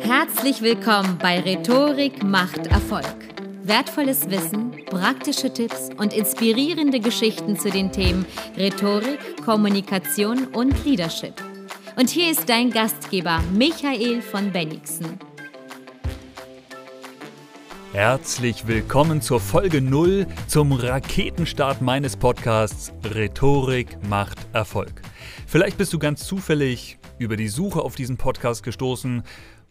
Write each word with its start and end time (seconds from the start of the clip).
Herzlich 0.00 0.62
willkommen 0.62 1.18
bei 1.18 1.40
Rhetorik 1.40 2.22
macht 2.22 2.66
Erfolg. 2.66 3.04
Wertvolles 3.62 4.28
Wissen, 4.28 4.72
praktische 4.86 5.52
Tipps 5.52 5.88
und 5.96 6.12
inspirierende 6.12 7.00
Geschichten 7.00 7.58
zu 7.58 7.70
den 7.70 7.90
Themen 7.90 8.26
Rhetorik, 8.56 9.18
Kommunikation 9.44 10.48
und 10.48 10.84
Leadership. 10.84 11.34
Und 11.96 12.10
hier 12.10 12.30
ist 12.30 12.48
dein 12.48 12.70
Gastgeber 12.70 13.40
Michael 13.52 14.20
von 14.20 14.52
Bennigsen. 14.52 15.18
Herzlich 17.92 18.66
willkommen 18.66 19.22
zur 19.22 19.40
Folge 19.40 19.80
0 19.80 20.26
zum 20.48 20.72
Raketenstart 20.72 21.80
meines 21.80 22.16
Podcasts 22.16 22.92
Rhetorik 23.14 23.96
macht 24.08 24.38
Erfolg. 24.52 25.00
Vielleicht 25.46 25.78
bist 25.78 25.92
du 25.92 25.98
ganz 25.98 26.26
zufällig 26.26 26.98
über 27.18 27.36
die 27.36 27.48
Suche 27.48 27.82
auf 27.82 27.94
diesen 27.94 28.16
Podcast 28.16 28.62
gestoßen 28.62 29.22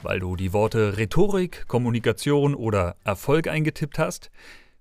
weil 0.03 0.19
du 0.19 0.35
die 0.35 0.53
Worte 0.53 0.97
Rhetorik, 0.97 1.67
Kommunikation 1.67 2.55
oder 2.55 2.95
Erfolg 3.03 3.47
eingetippt 3.47 3.99
hast. 3.99 4.31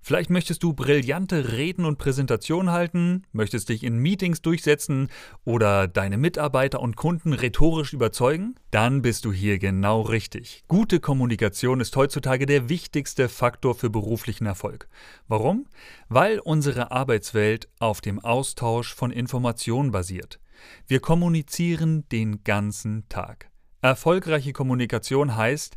Vielleicht 0.05 0.31
möchtest 0.31 0.65
du 0.65 0.73
brillante 0.73 1.53
Reden 1.53 1.85
und 1.85 1.97
Präsentationen 1.97 2.73
halten, 2.73 3.23
möchtest 3.31 3.69
dich 3.69 3.85
in 3.85 3.99
Meetings 3.99 4.43
durchsetzen 4.43 5.07
oder 5.45 5.87
deine 5.87 6.19
Mitarbeiter 6.19 6.81
und 6.81 6.97
Kunden 6.97 7.33
rhetorisch 7.33 7.93
überzeugen? 7.93 8.57
Dann 8.73 9.03
bist 9.03 9.25
du 9.25 9.33
hier 9.33 9.61
genau 9.61 10.01
richtig. 10.01 10.65
Gute 10.67 10.99
Kommunikation 10.99 11.79
ist 11.79 11.95
heutzutage 11.95 12.47
der 12.47 12.69
wichtigste 12.69 13.29
Faktor 13.29 13.77
für 13.77 13.91
beruflichen 13.91 14.45
Erfolg. 14.45 14.89
Warum? 15.29 15.67
Weil 16.09 16.41
unsere 16.41 16.91
Arbeitswelt 16.91 17.69
auf 17.79 18.01
dem 18.01 18.19
Austausch 18.19 18.93
von 18.97 19.13
Informationen 19.13 19.93
basiert. 19.93 20.41
Wir 20.87 21.01
kommunizieren 21.01 22.09
den 22.11 22.45
ganzen 22.45 23.09
Tag. 23.09 23.51
Erfolgreiche 23.81 24.53
Kommunikation 24.53 25.37
heißt, 25.37 25.77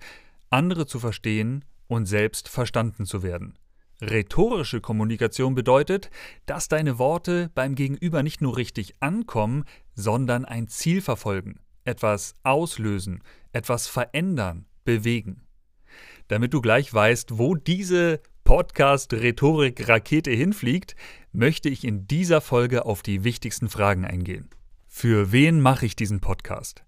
andere 0.49 0.85
zu 0.85 0.99
verstehen 0.99 1.65
und 1.87 2.05
selbst 2.05 2.49
verstanden 2.49 3.05
zu 3.05 3.23
werden. 3.23 3.57
Rhetorische 4.01 4.81
Kommunikation 4.81 5.55
bedeutet, 5.55 6.09
dass 6.46 6.68
deine 6.68 6.99
Worte 6.99 7.49
beim 7.55 7.76
Gegenüber 7.76 8.23
nicht 8.23 8.41
nur 8.41 8.57
richtig 8.57 8.96
ankommen, 8.99 9.63
sondern 9.93 10.43
ein 10.43 10.68
Ziel 10.68 11.01
verfolgen, 11.01 11.59
etwas 11.85 12.34
auslösen, 12.43 13.23
etwas 13.53 13.87
verändern, 13.87 14.65
bewegen. 14.84 15.43
Damit 16.27 16.53
du 16.53 16.62
gleich 16.62 16.93
weißt, 16.93 17.37
wo 17.37 17.55
diese 17.55 18.20
Podcast-Rhetorik-Rakete 18.43 20.31
hinfliegt, 20.31 20.96
möchte 21.31 21.70
ich 21.70 21.84
in 21.84 22.05
dieser 22.07 22.41
Folge 22.41 22.85
auf 22.85 23.01
die 23.01 23.23
wichtigsten 23.23 23.70
Fragen 23.70 24.05
eingehen. 24.05 24.49
Für 24.98 25.34
wen 25.34 25.60
mache 25.60 25.85
ich 25.85 25.98
diesen 25.98 26.21
Podcast? 26.21 26.85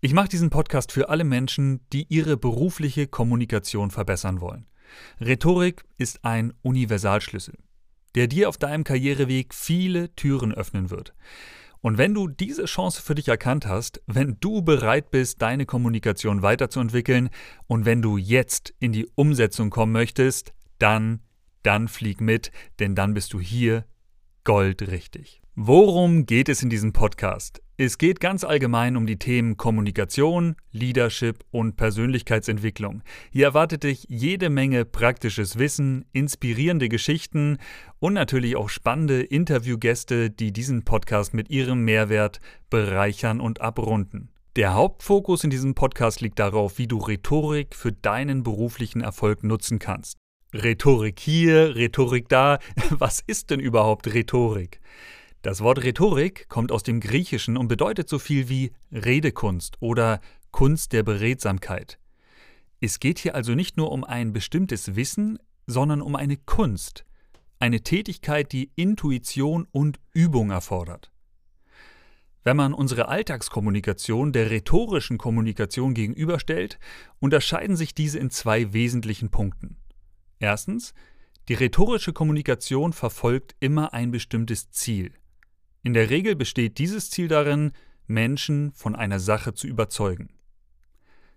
Ich 0.00 0.14
mache 0.14 0.28
diesen 0.28 0.48
Podcast 0.48 0.92
für 0.92 1.08
alle 1.08 1.24
Menschen, 1.24 1.80
die 1.92 2.06
ihre 2.08 2.36
berufliche 2.36 3.08
Kommunikation 3.08 3.90
verbessern 3.90 4.40
wollen. 4.40 4.68
Rhetorik 5.20 5.82
ist 5.98 6.24
ein 6.24 6.52
Universalschlüssel, 6.62 7.58
der 8.14 8.28
dir 8.28 8.48
auf 8.48 8.58
deinem 8.58 8.84
Karriereweg 8.84 9.54
viele 9.54 10.14
Türen 10.14 10.54
öffnen 10.54 10.90
wird. 10.90 11.14
Und 11.80 11.98
wenn 11.98 12.14
du 12.14 12.28
diese 12.28 12.66
Chance 12.66 13.02
für 13.02 13.16
dich 13.16 13.26
erkannt 13.26 13.66
hast, 13.66 14.00
wenn 14.06 14.36
du 14.38 14.62
bereit 14.62 15.10
bist, 15.10 15.42
deine 15.42 15.66
Kommunikation 15.66 16.42
weiterzuentwickeln 16.42 17.28
und 17.66 17.84
wenn 17.84 18.02
du 18.02 18.18
jetzt 18.18 18.72
in 18.78 18.92
die 18.92 19.08
Umsetzung 19.16 19.70
kommen 19.70 19.90
möchtest, 19.90 20.52
dann, 20.78 21.24
dann 21.64 21.88
flieg 21.88 22.20
mit, 22.20 22.52
denn 22.78 22.94
dann 22.94 23.14
bist 23.14 23.32
du 23.32 23.40
hier 23.40 23.84
goldrichtig. 24.44 25.41
Worum 25.54 26.24
geht 26.24 26.48
es 26.48 26.62
in 26.62 26.70
diesem 26.70 26.94
Podcast? 26.94 27.60
Es 27.76 27.98
geht 27.98 28.20
ganz 28.20 28.42
allgemein 28.42 28.96
um 28.96 29.04
die 29.04 29.18
Themen 29.18 29.58
Kommunikation, 29.58 30.56
Leadership 30.70 31.44
und 31.50 31.76
Persönlichkeitsentwicklung. 31.76 33.02
Hier 33.30 33.44
erwartet 33.48 33.82
dich 33.82 34.06
jede 34.08 34.48
Menge 34.48 34.86
praktisches 34.86 35.58
Wissen, 35.58 36.06
inspirierende 36.14 36.88
Geschichten 36.88 37.58
und 37.98 38.14
natürlich 38.14 38.56
auch 38.56 38.70
spannende 38.70 39.20
Interviewgäste, 39.20 40.30
die 40.30 40.54
diesen 40.54 40.84
Podcast 40.84 41.34
mit 41.34 41.50
ihrem 41.50 41.84
Mehrwert 41.84 42.40
bereichern 42.70 43.38
und 43.38 43.60
abrunden. 43.60 44.30
Der 44.56 44.72
Hauptfokus 44.72 45.44
in 45.44 45.50
diesem 45.50 45.74
Podcast 45.74 46.22
liegt 46.22 46.38
darauf, 46.38 46.78
wie 46.78 46.86
du 46.86 46.96
Rhetorik 46.96 47.74
für 47.74 47.92
deinen 47.92 48.42
beruflichen 48.42 49.02
Erfolg 49.02 49.44
nutzen 49.44 49.78
kannst. 49.78 50.16
Rhetorik 50.54 51.20
hier, 51.20 51.76
Rhetorik 51.76 52.30
da. 52.30 52.58
Was 52.88 53.22
ist 53.26 53.50
denn 53.50 53.60
überhaupt 53.60 54.06
Rhetorik? 54.14 54.80
Das 55.42 55.60
Wort 55.60 55.82
Rhetorik 55.82 56.48
kommt 56.48 56.70
aus 56.70 56.84
dem 56.84 57.00
Griechischen 57.00 57.56
und 57.56 57.66
bedeutet 57.66 58.08
so 58.08 58.20
viel 58.20 58.48
wie 58.48 58.70
Redekunst 58.92 59.76
oder 59.80 60.20
Kunst 60.52 60.92
der 60.92 61.02
Beredsamkeit. 61.02 61.98
Es 62.80 63.00
geht 63.00 63.18
hier 63.18 63.34
also 63.34 63.56
nicht 63.56 63.76
nur 63.76 63.90
um 63.90 64.04
ein 64.04 64.32
bestimmtes 64.32 64.94
Wissen, 64.94 65.40
sondern 65.66 66.00
um 66.00 66.14
eine 66.14 66.36
Kunst, 66.36 67.04
eine 67.58 67.80
Tätigkeit, 67.80 68.52
die 68.52 68.70
Intuition 68.76 69.66
und 69.72 69.98
Übung 70.12 70.50
erfordert. 70.50 71.10
Wenn 72.44 72.56
man 72.56 72.72
unsere 72.72 73.08
Alltagskommunikation 73.08 74.32
der 74.32 74.50
rhetorischen 74.50 75.18
Kommunikation 75.18 75.94
gegenüberstellt, 75.94 76.78
unterscheiden 77.18 77.74
sich 77.74 77.94
diese 77.94 78.20
in 78.20 78.30
zwei 78.30 78.72
wesentlichen 78.72 79.30
Punkten. 79.30 79.76
Erstens, 80.38 80.94
die 81.48 81.54
rhetorische 81.54 82.12
Kommunikation 82.12 82.92
verfolgt 82.92 83.56
immer 83.58 83.92
ein 83.92 84.12
bestimmtes 84.12 84.70
Ziel. 84.70 85.12
In 85.82 85.94
der 85.94 86.10
Regel 86.10 86.36
besteht 86.36 86.78
dieses 86.78 87.10
Ziel 87.10 87.28
darin, 87.28 87.72
Menschen 88.06 88.72
von 88.72 88.94
einer 88.94 89.18
Sache 89.18 89.54
zu 89.54 89.66
überzeugen. 89.66 90.30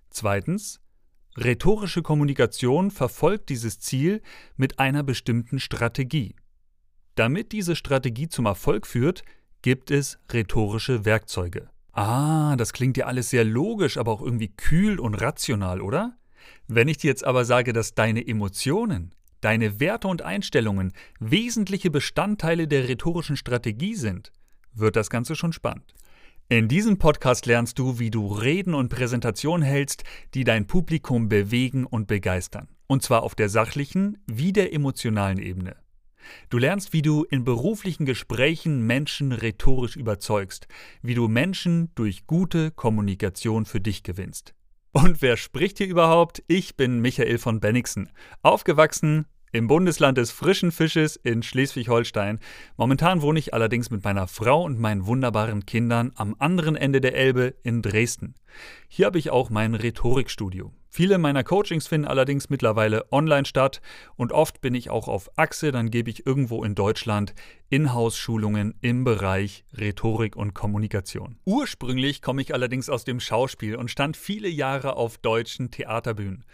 Zweitens, 0.09 0.81
rhetorische 1.37 2.03
Kommunikation 2.03 2.91
verfolgt 2.91 3.49
dieses 3.49 3.79
Ziel 3.79 4.21
mit 4.55 4.79
einer 4.79 5.03
bestimmten 5.03 5.59
Strategie. 5.59 6.35
Damit 7.15 7.53
diese 7.53 7.75
Strategie 7.75 8.27
zum 8.27 8.45
Erfolg 8.45 8.85
führt, 8.85 9.23
gibt 9.61 9.89
es 9.89 10.19
rhetorische 10.31 11.05
Werkzeuge. 11.05 11.69
Ah, 11.91 12.55
das 12.57 12.73
klingt 12.73 12.97
ja 12.97 13.05
alles 13.05 13.29
sehr 13.29 13.45
logisch, 13.45 13.97
aber 13.97 14.11
auch 14.11 14.21
irgendwie 14.21 14.49
kühl 14.49 14.99
und 14.99 15.15
rational, 15.15 15.81
oder? 15.81 16.17
Wenn 16.67 16.87
ich 16.87 16.97
dir 16.97 17.07
jetzt 17.07 17.23
aber 17.23 17.45
sage, 17.45 17.73
dass 17.73 17.95
deine 17.95 18.27
Emotionen, 18.27 19.15
deine 19.45 19.79
Werte 19.79 20.07
und 20.07 20.23
Einstellungen 20.23 20.91
wesentliche 21.19 21.91
Bestandteile 21.91 22.67
der 22.67 22.89
rhetorischen 22.89 23.37
Strategie 23.37 23.93
sind, 23.93 24.31
wird 24.73 24.95
das 24.95 25.11
Ganze 25.11 25.35
schon 25.35 25.53
spannend. 25.53 25.93
In 26.49 26.67
diesem 26.67 26.97
Podcast 26.97 27.45
lernst 27.45 27.77
du, 27.77 27.99
wie 27.99 28.09
du 28.09 28.25
Reden 28.25 28.73
und 28.73 28.89
Präsentationen 28.89 29.61
hältst, 29.61 30.03
die 30.33 30.45
dein 30.45 30.65
Publikum 30.65 31.29
bewegen 31.29 31.85
und 31.85 32.07
begeistern. 32.07 32.69
Und 32.87 33.03
zwar 33.03 33.21
auf 33.21 33.35
der 33.35 33.49
sachlichen 33.49 34.17
wie 34.25 34.51
der 34.51 34.73
emotionalen 34.73 35.37
Ebene. 35.37 35.75
Du 36.49 36.57
lernst, 36.57 36.91
wie 36.91 37.03
du 37.03 37.23
in 37.23 37.43
beruflichen 37.43 38.07
Gesprächen 38.07 38.87
Menschen 38.87 39.31
rhetorisch 39.31 39.95
überzeugst, 39.95 40.67
wie 41.03 41.13
du 41.13 41.27
Menschen 41.27 41.91
durch 41.93 42.25
gute 42.25 42.71
Kommunikation 42.71 43.65
für 43.65 43.79
dich 43.79 44.01
gewinnst. 44.01 44.55
Und 44.91 45.21
wer 45.21 45.35
spricht 45.35 45.77
hier 45.77 45.87
überhaupt? 45.87 46.41
Ich 46.47 46.77
bin 46.77 46.99
Michael 46.99 47.37
von 47.37 47.59
Bennigsen. 47.59 48.09
Aufgewachsen 48.41 49.27
im 49.55 49.67
Bundesland 49.67 50.17
des 50.17 50.31
frischen 50.31 50.73
Fisches 50.73 51.15
in 51.15 51.41
Schleswig-Holstein. 51.41 52.39
Momentan 52.75 53.21
wohne 53.21 53.39
ich 53.39 53.53
allerdings 53.53 53.89
mit 53.89 54.03
meiner 54.03 54.27
Frau 54.27 54.63
und 54.63 54.79
meinen 54.79 55.05
wunderbaren 55.05 55.65
Kindern 55.65 56.11
am 56.15 56.35
anderen 56.39 56.75
Ende 56.75 56.99
der 56.99 57.15
Elbe 57.15 57.55
in 57.63 57.81
Dresden. 57.81 58.35
Hier 58.89 59.05
habe 59.05 59.17
ich 59.17 59.29
auch 59.29 59.49
mein 59.49 59.73
Rhetorikstudio. 59.73 60.73
Viele 60.89 61.17
meiner 61.17 61.43
Coachings 61.43 61.87
finden 61.87 62.07
allerdings 62.07 62.49
mittlerweile 62.49 63.11
online 63.11 63.45
statt 63.45 63.81
und 64.15 64.31
oft 64.31 64.61
bin 64.61 64.75
ich 64.75 64.89
auch 64.89 65.07
auf 65.07 65.29
Achse, 65.37 65.71
dann 65.71 65.89
gebe 65.89 66.09
ich 66.09 66.25
irgendwo 66.25 66.63
in 66.63 66.75
Deutschland 66.75 67.33
Inhouse-Schulungen 67.69 68.75
im 68.81 69.03
Bereich 69.03 69.65
Rhetorik 69.77 70.35
und 70.35 70.53
Kommunikation. 70.53 71.37
Ursprünglich 71.45 72.21
komme 72.21 72.41
ich 72.41 72.53
allerdings 72.53 72.89
aus 72.89 73.03
dem 73.03 73.19
Schauspiel 73.19 73.75
und 73.75 73.91
stand 73.91 74.15
viele 74.17 74.49
Jahre 74.49 74.95
auf 74.95 75.17
deutschen 75.17 75.71
Theaterbühnen. 75.71 76.45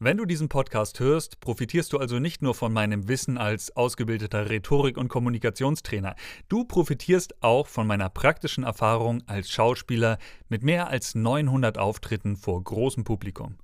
Wenn 0.00 0.16
du 0.16 0.24
diesen 0.24 0.48
Podcast 0.48 0.98
hörst, 0.98 1.38
profitierst 1.38 1.92
du 1.92 1.98
also 1.98 2.18
nicht 2.18 2.42
nur 2.42 2.54
von 2.54 2.72
meinem 2.72 3.06
Wissen 3.06 3.38
als 3.38 3.76
ausgebildeter 3.76 4.50
Rhetorik- 4.50 4.96
und 4.96 5.06
Kommunikationstrainer, 5.06 6.16
du 6.48 6.64
profitierst 6.64 7.40
auch 7.44 7.68
von 7.68 7.86
meiner 7.86 8.08
praktischen 8.08 8.64
Erfahrung 8.64 9.22
als 9.28 9.50
Schauspieler 9.50 10.18
mit 10.48 10.64
mehr 10.64 10.88
als 10.88 11.14
900 11.14 11.78
Auftritten 11.78 12.36
vor 12.36 12.62
großem 12.64 13.04
Publikum. 13.04 13.56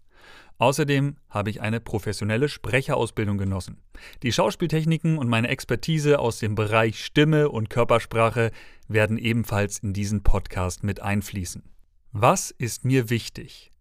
Außerdem 0.59 1.17
habe 1.29 1.51
ich 1.51 1.63
eine 1.63 1.81
professionelle 1.81 2.49
Sprecherausbildung 2.49 3.37
genossen. 3.37 3.83
Die 4.23 4.31
Schauspieltechniken 4.31 5.19
und 5.19 5.29
meine 5.29 5.49
Expertise 5.49 6.21
aus 6.21 6.39
dem 6.39 6.55
Bereich 6.55 7.05
Stimme 7.05 7.49
und 7.49 7.71
Körpersprache 7.71 8.53
werden 8.87 9.19
ebenfalls 9.19 9.81
in 9.81 9.95
diesen 9.95 10.23
Podcast 10.23 10.85
mit 10.85 11.03
einfließen. 11.03 11.65
Was 12.13 12.53
ist 12.53 12.85
mir 12.85 13.11
wichtig? 13.11 13.73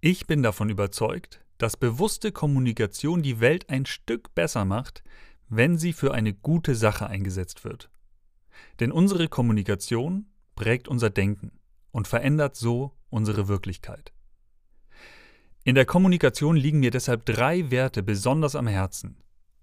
Ich 0.00 0.26
bin 0.26 0.42
davon 0.42 0.70
überzeugt, 0.70 1.44
dass 1.62 1.76
bewusste 1.76 2.32
Kommunikation 2.32 3.22
die 3.22 3.40
Welt 3.40 3.68
ein 3.68 3.84
Stück 3.84 4.34
besser 4.34 4.64
macht, 4.64 5.02
wenn 5.48 5.76
sie 5.76 5.92
für 5.92 6.14
eine 6.14 6.32
gute 6.32 6.74
Sache 6.74 7.06
eingesetzt 7.06 7.64
wird. 7.64 7.90
Denn 8.80 8.90
unsere 8.90 9.28
Kommunikation 9.28 10.26
prägt 10.56 10.88
unser 10.88 11.10
Denken 11.10 11.52
und 11.90 12.08
verändert 12.08 12.56
so 12.56 12.96
unsere 13.10 13.46
Wirklichkeit. 13.46 14.12
In 15.62 15.74
der 15.74 15.84
Kommunikation 15.84 16.56
liegen 16.56 16.80
mir 16.80 16.90
deshalb 16.90 17.26
drei 17.26 17.70
Werte 17.70 18.02
besonders 18.02 18.56
am 18.56 18.66
Herzen. 18.66 19.18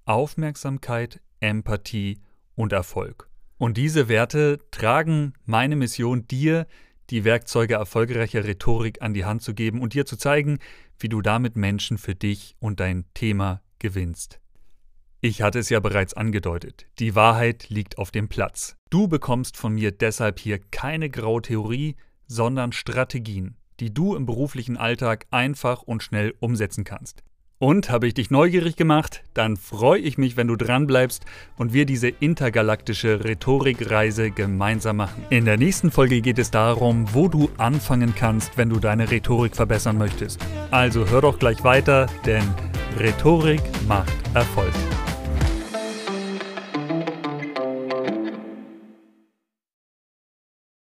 Aufmerksamkeit, 0.06 1.20
Empathie 1.40 2.22
und 2.54 2.74
Erfolg. 2.74 3.28
Und 3.58 3.78
diese 3.78 4.08
Werte 4.08 4.60
tragen 4.70 5.34
meine 5.46 5.76
Mission, 5.76 6.28
dir 6.28 6.68
die 7.10 7.24
Werkzeuge 7.24 7.76
erfolgreicher 7.76 8.44
Rhetorik 8.44 9.02
an 9.02 9.14
die 9.14 9.26
Hand 9.26 9.42
zu 9.42 9.54
geben 9.54 9.82
und 9.82 9.94
dir 9.94 10.06
zu 10.06 10.18
zeigen, 10.18 10.60
wie 11.00 11.10
du 11.10 11.22
damit 11.22 11.56
Menschen 11.56 11.98
für 11.98 12.16
dich 12.16 12.56
und 12.60 12.80
dein 12.80 13.06
Thema 13.14 13.62
gewinnst. 13.80 14.40
Ich 15.20 15.42
hatte 15.42 15.60
es 15.60 15.70
ja 15.70 15.80
bereits 15.80 16.14
angedeutet, 16.14 16.86
die 17.00 17.16
Wahrheit 17.16 17.70
liegt 17.70 17.98
auf 17.98 18.12
dem 18.12 18.30
Platz. 18.30 18.76
Du 18.90 19.08
bekommst 19.08 19.58
von 19.58 19.74
mir 19.74 19.92
deshalb 19.92 20.40
hier 20.40 20.60
keine 20.60 21.10
graue 21.10 21.42
Theorie, 21.42 21.96
sondern 22.28 22.72
Strategien, 22.72 23.56
die 23.80 23.94
du 23.94 24.16
im 24.16 24.26
beruflichen 24.26 24.78
Alltag 24.78 25.26
einfach 25.32 25.82
und 25.82 26.04
schnell 26.04 26.36
umsetzen 26.40 26.84
kannst. 26.84 27.24
Und 27.60 27.90
habe 27.90 28.06
ich 28.06 28.14
dich 28.14 28.30
neugierig 28.30 28.76
gemacht? 28.76 29.24
Dann 29.34 29.58
freue 29.58 30.00
ich 30.00 30.20
mich, 30.20 30.38
wenn 30.38 30.48
du 30.48 30.56
dranbleibst 30.56 31.26
und 31.58 31.74
wir 31.74 31.88
diese 31.88 32.10
intergalaktische 32.10 33.24
Rhetorikreise 33.24 34.30
gemeinsam 34.30 34.98
machen. 34.98 35.26
In 35.32 35.46
der 35.46 35.58
nächsten 35.58 35.90
Folge 35.90 36.22
geht 36.22 36.38
es 36.38 36.52
darum, 36.52 37.12
wo 37.14 37.28
du 37.28 37.50
anfangen 37.58 38.14
kannst, 38.14 38.58
wenn 38.60 38.70
du 38.70 38.80
deine 38.80 39.10
Rhetorik 39.10 39.56
verbessern 39.56 39.98
möchtest. 39.98 40.40
Also 40.72 41.08
hör 41.08 41.22
doch 41.22 41.40
gleich 41.40 41.64
weiter, 41.64 42.08
denn 42.26 42.44
Rhetorik 43.00 43.62
macht 43.88 44.12
Erfolg. 44.34 44.74